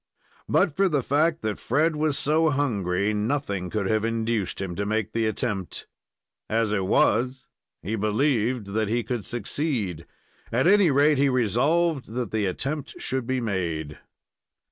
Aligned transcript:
But 0.49 0.75
for 0.75 0.89
the 0.89 1.03
fact 1.03 1.43
that 1.43 1.59
Fred 1.59 1.95
was 1.95 2.17
so 2.17 2.49
hungry, 2.49 3.13
nothing 3.13 3.69
could 3.69 3.85
have 3.87 4.03
induced 4.03 4.59
him 4.59 4.75
to 4.77 4.83
make 4.83 5.11
the 5.13 5.27
attempt. 5.27 5.85
As 6.49 6.71
it 6.71 6.85
was, 6.85 7.45
he 7.83 7.95
believed 7.95 8.73
that 8.73 8.89
he 8.89 9.03
could 9.03 9.27
succeed. 9.27 10.07
At 10.51 10.65
any 10.65 10.89
rate, 10.89 11.19
he 11.19 11.29
resolved 11.29 12.11
that 12.13 12.31
the 12.31 12.47
attempt 12.47 12.99
should 12.99 13.27
be 13.27 13.39
made. 13.39 13.99